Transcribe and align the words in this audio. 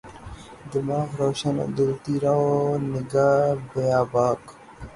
دماغ 0.71 1.09
روشن 1.19 1.55
و 1.63 1.65
دل 1.75 1.91
تیرہ 2.03 2.33
و 2.45 2.49
نگہ 2.91 3.29
بیباک 3.71 4.41